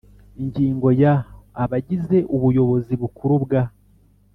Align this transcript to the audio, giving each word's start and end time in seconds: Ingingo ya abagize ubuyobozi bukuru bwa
Ingingo 0.41 0.87
ya 1.01 1.13
abagize 1.63 2.17
ubuyobozi 2.35 2.93
bukuru 3.01 3.35
bwa 3.43 3.61